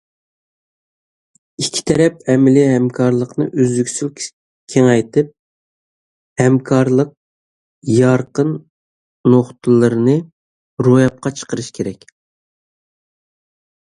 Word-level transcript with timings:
ئىككى 1.63 1.83
تەرەپ 1.89 2.23
ئەمەلىي 2.33 2.65
ھەمكارلىقنى 2.71 3.45
ئۈزلۈكسىز 3.63 4.25
كېڭەيتىپ، 4.77 5.29
ھەمكارلىق 6.43 7.13
يارقىن 7.99 8.57
نۇقتىلىرىنى 9.37 10.19
روياپقا 10.91 11.35
چىقىرىشى 11.43 11.79
كېرەك. 11.79 12.11